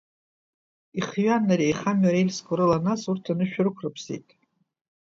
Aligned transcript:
Ихҩан 0.99 1.43
иара 1.49 1.65
аихамҩа 1.67 2.09
арельсқәа 2.11 2.53
рыла, 2.57 2.85
нас 2.85 3.01
урҭ 3.11 3.25
анышә 3.31 3.57
рықәрыԥсеит. 3.63 4.27